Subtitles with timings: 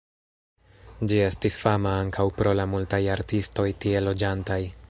[1.11, 4.63] Ĝi estis fama ankaŭ pro la multaj artistoj tie loĝantaj.